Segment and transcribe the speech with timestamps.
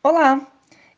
[0.00, 0.46] Olá,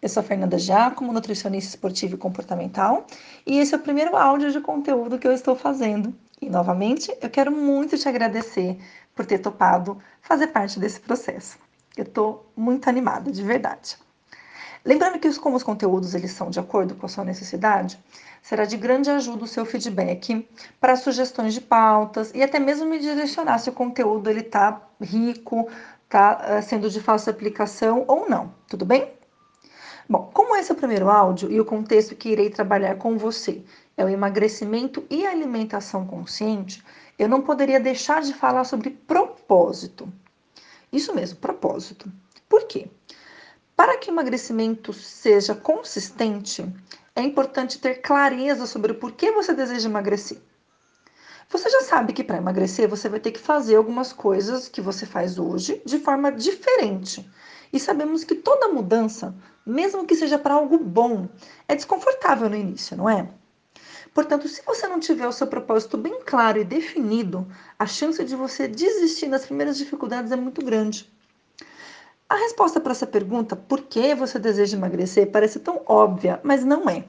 [0.02, 3.06] eu sou a Fernanda Giacomo, nutricionista esportiva e comportamental,
[3.46, 6.14] e esse é o primeiro áudio de conteúdo que eu estou fazendo.
[6.38, 8.78] E novamente, eu quero muito te agradecer
[9.14, 11.58] por ter topado fazer parte desse processo.
[11.96, 13.96] Eu estou muito animada, de verdade.
[14.84, 17.98] Lembrando que como os conteúdos eles são de acordo com a sua necessidade,
[18.42, 20.48] será de grande ajuda o seu feedback
[20.80, 25.68] para sugestões de pautas e até mesmo me direcionar se o conteúdo ele está rico,
[26.08, 29.12] tá eh, sendo de fácil aplicação ou não, tudo bem?
[30.08, 33.62] Bom, como esse é o primeiro áudio e o contexto que irei trabalhar com você
[33.96, 36.82] é o emagrecimento e alimentação consciente,
[37.18, 40.12] eu não poderia deixar de falar sobre propósito.
[40.90, 42.10] Isso mesmo, propósito.
[42.48, 42.88] Por quê?
[43.80, 46.70] Para que o emagrecimento seja consistente,
[47.16, 50.36] é importante ter clareza sobre o porquê você deseja emagrecer.
[51.48, 55.06] Você já sabe que para emagrecer você vai ter que fazer algumas coisas que você
[55.06, 57.26] faz hoje de forma diferente.
[57.72, 59.34] E sabemos que toda mudança,
[59.64, 61.26] mesmo que seja para algo bom,
[61.66, 63.30] é desconfortável no início, não é?
[64.12, 68.36] Portanto, se você não tiver o seu propósito bem claro e definido, a chance de
[68.36, 71.10] você desistir nas primeiras dificuldades é muito grande.
[72.30, 76.88] A resposta para essa pergunta, por que você deseja emagrecer, parece tão óbvia, mas não
[76.88, 77.02] é.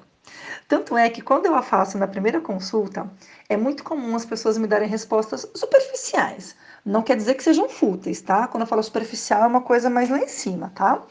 [0.67, 3.07] Tanto é que quando eu a faço na primeira consulta,
[3.47, 6.55] é muito comum as pessoas me darem respostas superficiais.
[6.83, 8.47] Não quer dizer que sejam fúteis, tá?
[8.47, 11.03] Quando eu falo superficial, é uma coisa mais lá em cima, tá?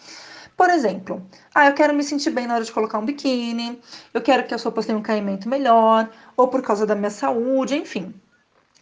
[0.57, 1.25] Por exemplo,
[1.55, 3.81] ah, eu quero me sentir bem na hora de colocar um biquíni,
[4.13, 7.77] eu quero que as roupas tenham um caimento melhor, ou por causa da minha saúde,
[7.77, 8.13] enfim.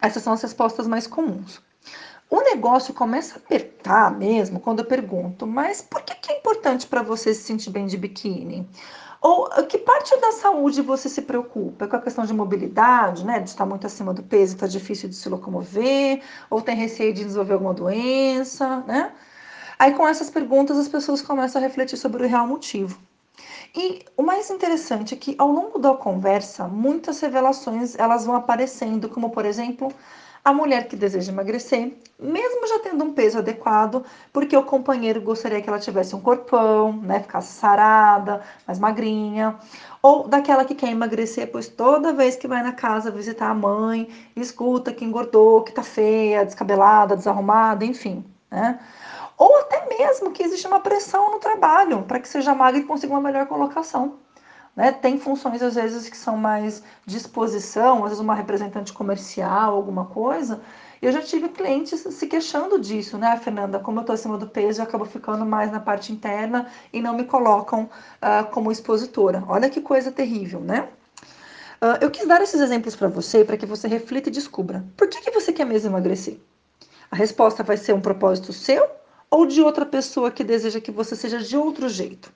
[0.00, 1.67] Essas são as respostas mais comuns.
[2.30, 6.86] O negócio começa a apertar mesmo quando eu pergunto, mas por que, que é importante
[6.86, 8.68] para você se sentir bem de biquíni?
[9.20, 11.86] Ou que parte da saúde você se preocupa?
[11.86, 13.40] É com a questão de mobilidade, né?
[13.40, 17.24] De estar muito acima do peso, está difícil de se locomover, ou tem receio de
[17.24, 19.12] desenvolver alguma doença, né?
[19.78, 22.98] Aí com essas perguntas as pessoas começam a refletir sobre o real motivo.
[23.74, 29.08] E o mais interessante é que ao longo da conversa, muitas revelações elas vão aparecendo,
[29.08, 29.92] como por exemplo,
[30.48, 35.60] a mulher que deseja emagrecer, mesmo já tendo um peso adequado, porque o companheiro gostaria
[35.60, 39.56] que ela tivesse um corpão, né, ficasse sarada, mais magrinha,
[40.02, 44.08] ou daquela que quer emagrecer, pois toda vez que vai na casa visitar a mãe,
[44.34, 48.80] escuta que engordou, que tá feia, descabelada, desarrumada, enfim, né?
[49.36, 53.12] Ou até mesmo que existe uma pressão no trabalho para que seja magra e consiga
[53.12, 54.18] uma melhor colocação.
[54.74, 54.92] Né?
[54.92, 60.06] Tem funções, às vezes, que são mais de exposição, às vezes uma representante comercial, alguma
[60.06, 60.60] coisa.
[61.00, 63.78] Eu já tive clientes se queixando disso, né, Fernanda?
[63.78, 67.14] Como eu estou acima do peso, eu acabo ficando mais na parte interna e não
[67.14, 69.44] me colocam uh, como expositora.
[69.46, 70.88] Olha que coisa terrível, né?
[71.80, 74.84] Uh, eu quis dar esses exemplos para você, para que você reflita e descubra.
[74.96, 76.40] Por que, que você quer mesmo emagrecer?
[77.10, 78.84] A resposta vai ser um propósito seu
[79.30, 82.32] ou de outra pessoa que deseja que você seja de outro jeito?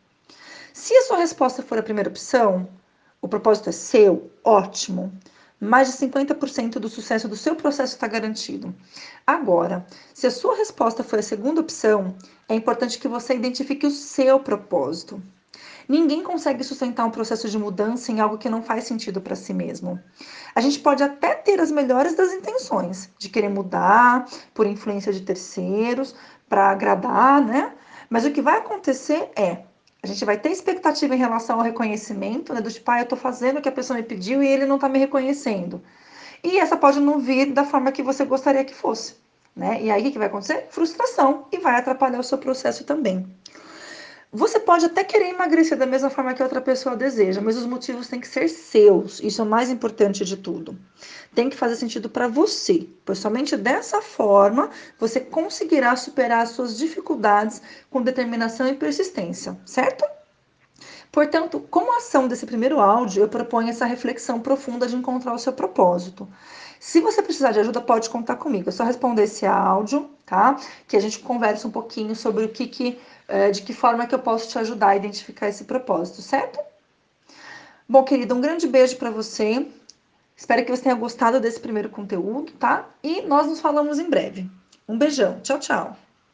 [0.73, 2.67] Se a sua resposta for a primeira opção,
[3.21, 5.13] o propósito é seu, ótimo.
[5.61, 8.75] Mais de 50% do sucesso do seu processo está garantido.
[9.27, 12.17] Agora, se a sua resposta for a segunda opção,
[12.49, 15.23] é importante que você identifique o seu propósito.
[15.87, 19.53] Ninguém consegue sustentar um processo de mudança em algo que não faz sentido para si
[19.53, 20.01] mesmo.
[20.55, 25.21] A gente pode até ter as melhores das intenções, de querer mudar por influência de
[25.21, 26.15] terceiros,
[26.49, 27.75] para agradar, né?
[28.09, 29.65] Mas o que vai acontecer é
[30.03, 32.61] a gente vai ter expectativa em relação ao reconhecimento, né?
[32.61, 34.79] Do tipo, ah, eu tô fazendo o que a pessoa me pediu e ele não
[34.79, 35.81] tá me reconhecendo.
[36.43, 39.15] E essa pode não vir da forma que você gostaria que fosse,
[39.55, 39.81] né?
[39.81, 40.67] E aí o que vai acontecer?
[40.71, 43.25] Frustração e vai atrapalhar o seu processo também.
[44.35, 48.09] Você pode até querer emagrecer da mesma forma que outra pessoa deseja, mas os motivos
[48.09, 49.21] têm que ser seus.
[49.21, 50.75] Isso é o mais importante de tudo.
[51.35, 56.79] Tem que fazer sentido para você, pois somente dessa forma você conseguirá superar as suas
[56.79, 57.61] dificuldades
[57.91, 60.03] com determinação e persistência, certo?
[61.13, 65.53] Portanto, como ação desse primeiro áudio, eu proponho essa reflexão profunda de encontrar o seu
[65.53, 66.27] propósito.
[66.85, 68.69] Se você precisar de ajuda, pode contar comigo.
[68.69, 70.57] É só responder esse áudio, tá?
[70.89, 72.99] Que a gente conversa um pouquinho sobre o que, que
[73.29, 76.59] é, de que forma que eu posso te ajudar a identificar esse propósito, certo?
[77.89, 79.65] Bom, querida, um grande beijo para você.
[80.37, 82.89] Espero que você tenha gostado desse primeiro conteúdo, tá?
[83.01, 84.51] E nós nos falamos em breve.
[84.89, 85.39] Um beijão.
[85.41, 85.97] Tchau, tchau.